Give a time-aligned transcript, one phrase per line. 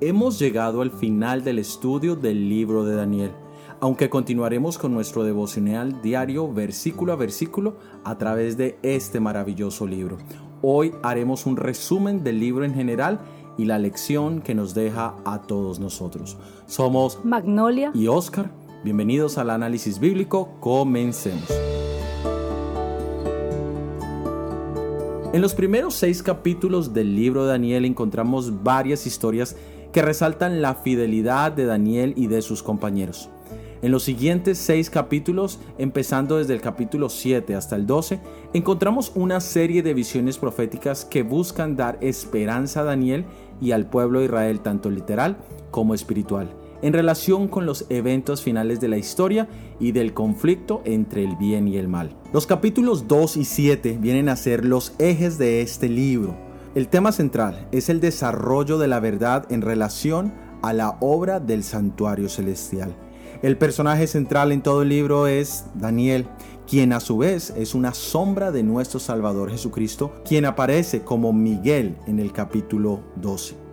[0.00, 3.32] Hemos llegado al final del estudio del libro de Daniel,
[3.80, 10.16] aunque continuaremos con nuestro devocional diario versículo a versículo a través de este maravilloso libro.
[10.62, 13.20] Hoy haremos un resumen del libro en general
[13.58, 16.38] y la lección que nos deja a todos nosotros.
[16.66, 18.50] Somos Magnolia y Oscar.
[18.82, 20.56] Bienvenidos al análisis bíblico.
[20.60, 21.50] Comencemos.
[25.36, 29.54] En los primeros seis capítulos del libro de Daniel encontramos varias historias
[29.92, 33.28] que resaltan la fidelidad de Daniel y de sus compañeros.
[33.82, 38.18] En los siguientes seis capítulos, empezando desde el capítulo 7 hasta el 12,
[38.54, 43.26] encontramos una serie de visiones proféticas que buscan dar esperanza a Daniel
[43.60, 45.36] y al pueblo de Israel, tanto literal
[45.70, 46.48] como espiritual,
[46.82, 49.48] en relación con los eventos finales de la historia
[49.80, 52.16] y del conflicto entre el bien y el mal.
[52.32, 57.10] Los capítulos 2 y 7 vienen a ser los ejes de este libro el tema
[57.10, 62.94] central es el desarrollo de la verdad en relación a la obra del santuario celestial.
[63.40, 66.28] El personaje central en todo el libro es Daniel,
[66.68, 71.96] quien a su vez es una sombra de nuestro Salvador Jesucristo, quien aparece como Miguel
[72.06, 73.65] en el capítulo 12.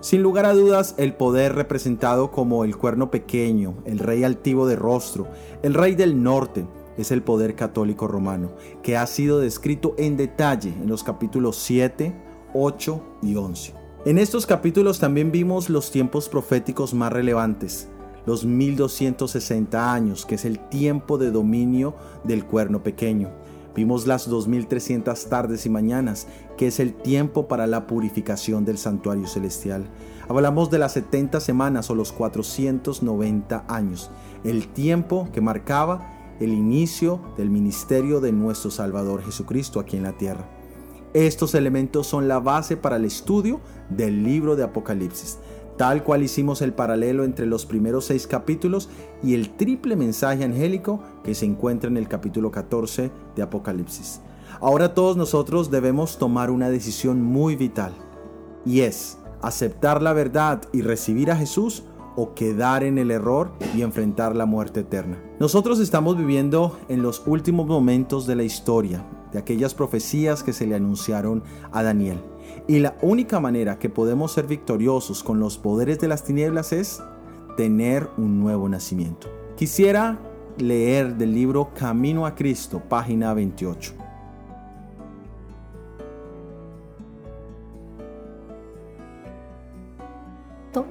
[0.00, 4.74] Sin lugar a dudas, el poder representado como el cuerno pequeño, el rey altivo de
[4.74, 5.28] rostro,
[5.62, 10.70] el rey del norte, es el poder católico romano, que ha sido descrito en detalle
[10.70, 12.14] en los capítulos 7,
[12.54, 13.74] 8 y 11.
[14.06, 17.86] En estos capítulos también vimos los tiempos proféticos más relevantes,
[18.24, 23.30] los 1260 años, que es el tiempo de dominio del cuerno pequeño.
[23.74, 26.26] Vimos las 2300 tardes y mañanas,
[26.56, 29.88] que es el tiempo para la purificación del santuario celestial.
[30.28, 34.10] Hablamos de las 70 semanas o los 490 años,
[34.44, 40.16] el tiempo que marcaba el inicio del ministerio de nuestro Salvador Jesucristo aquí en la
[40.16, 40.48] tierra.
[41.12, 45.38] Estos elementos son la base para el estudio del libro de Apocalipsis,
[45.80, 48.90] tal cual hicimos el paralelo entre los primeros seis capítulos
[49.22, 54.20] y el triple mensaje angélico que se encuentra en el capítulo 14 de Apocalipsis.
[54.60, 57.94] Ahora todos nosotros debemos tomar una decisión muy vital,
[58.66, 63.80] y es aceptar la verdad y recibir a Jesús o quedar en el error y
[63.80, 65.16] enfrentar la muerte eterna.
[65.38, 69.02] Nosotros estamos viviendo en los últimos momentos de la historia
[69.32, 71.42] de aquellas profecías que se le anunciaron
[71.72, 72.20] a Daniel.
[72.66, 77.02] Y la única manera que podemos ser victoriosos con los poderes de las tinieblas es
[77.56, 79.28] tener un nuevo nacimiento.
[79.56, 80.18] Quisiera
[80.58, 84.09] leer del libro Camino a Cristo, página 28.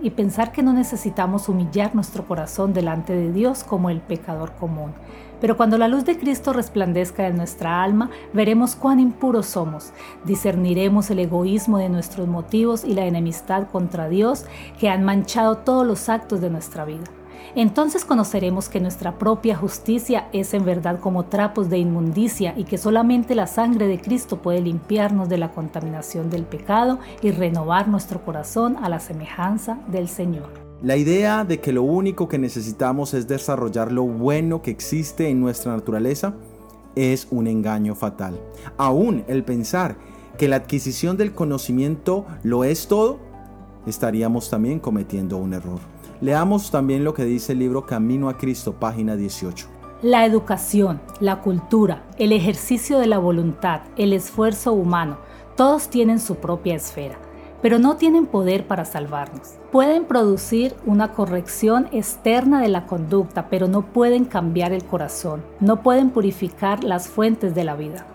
[0.01, 4.91] Y pensar que no necesitamos humillar nuestro corazón delante de Dios como el pecador común.
[5.39, 9.93] Pero cuando la luz de Cristo resplandezca en nuestra alma, veremos cuán impuros somos,
[10.25, 14.45] discerniremos el egoísmo de nuestros motivos y la enemistad contra Dios
[14.79, 17.05] que han manchado todos los actos de nuestra vida.
[17.55, 22.77] Entonces conoceremos que nuestra propia justicia es en verdad como trapos de inmundicia y que
[22.77, 28.23] solamente la sangre de Cristo puede limpiarnos de la contaminación del pecado y renovar nuestro
[28.23, 30.49] corazón a la semejanza del Señor.
[30.81, 35.41] La idea de que lo único que necesitamos es desarrollar lo bueno que existe en
[35.41, 36.35] nuestra naturaleza
[36.95, 38.39] es un engaño fatal.
[38.77, 39.97] Aún el pensar
[40.37, 43.19] que la adquisición del conocimiento lo es todo,
[43.85, 45.79] estaríamos también cometiendo un error.
[46.21, 49.67] Leamos también lo que dice el libro Camino a Cristo, página 18.
[50.01, 55.17] La educación, la cultura, el ejercicio de la voluntad, el esfuerzo humano,
[55.55, 57.17] todos tienen su propia esfera,
[57.61, 59.55] pero no tienen poder para salvarnos.
[59.71, 65.83] Pueden producir una corrección externa de la conducta, pero no pueden cambiar el corazón, no
[65.83, 68.05] pueden purificar las fuentes de la vida.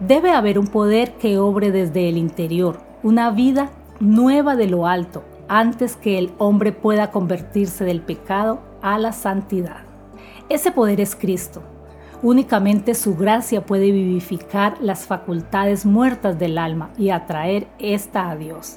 [0.00, 3.70] Debe haber un poder que obre desde el interior, una vida
[4.04, 9.82] nueva de lo alto, antes que el hombre pueda convertirse del pecado a la santidad.
[10.48, 11.62] Ese poder es Cristo.
[12.22, 18.76] Únicamente su gracia puede vivificar las facultades muertas del alma y atraer esta a Dios,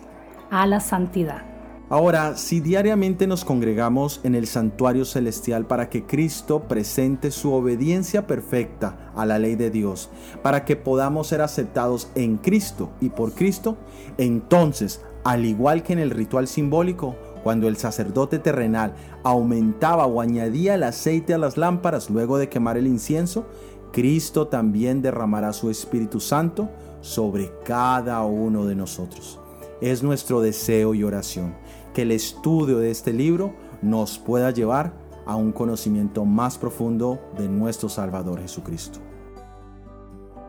[0.50, 1.44] a la santidad.
[1.89, 8.27] Ahora, si diariamente nos congregamos en el santuario celestial para que Cristo presente su obediencia
[8.27, 10.09] perfecta a la ley de Dios,
[10.44, 13.77] para que podamos ser aceptados en Cristo y por Cristo,
[14.18, 18.94] entonces al igual que en el ritual simbólico, cuando el sacerdote terrenal
[19.24, 23.45] aumentaba o añadía el aceite a las lámparas luego de quemar el incienso,
[23.91, 26.69] Cristo también derramará su Espíritu Santo
[27.01, 29.38] sobre cada uno de nosotros.
[29.81, 31.56] Es nuestro deseo y oración
[31.94, 34.94] que el estudio de este libro nos pueda llevar
[35.25, 39.00] a un conocimiento más profundo de nuestro Salvador Jesucristo.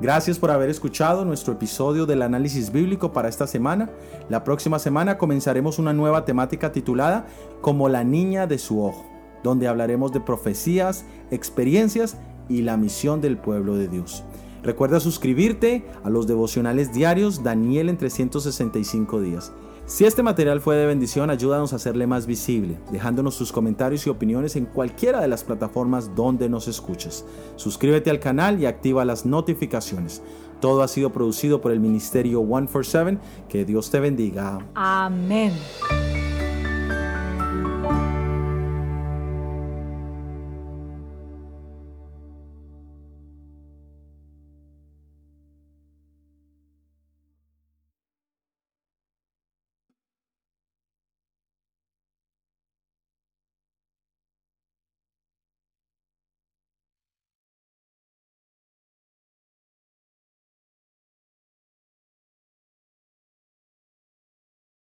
[0.01, 3.91] Gracias por haber escuchado nuestro episodio del análisis bíblico para esta semana.
[4.29, 7.27] La próxima semana comenzaremos una nueva temática titulada
[7.63, 9.05] Como la niña de su ojo,
[9.43, 12.17] donde hablaremos de profecías, experiencias
[12.49, 14.23] y la misión del pueblo de Dios.
[14.63, 19.53] Recuerda suscribirte a los devocionales diarios Daniel en 365 días.
[19.89, 24.11] Si este material fue de bendición, ayúdanos a hacerle más visible, dejándonos sus comentarios y
[24.11, 27.25] opiniones en cualquiera de las plataformas donde nos escuches.
[27.57, 30.21] Suscríbete al canal y activa las notificaciones.
[30.61, 33.19] Todo ha sido producido por el Ministerio 147.
[33.49, 34.59] Que Dios te bendiga.
[34.75, 35.55] Amén.